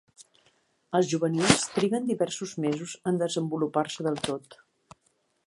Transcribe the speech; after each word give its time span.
Els 0.99 1.09
juvenils 1.11 1.67
triguen 1.75 2.07
diversos 2.13 2.57
mesos 2.67 2.97
en 3.13 3.21
desenvolupar-se 3.25 4.09
del 4.09 4.21
tot. 4.31 4.59